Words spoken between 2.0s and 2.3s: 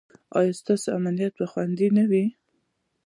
وي؟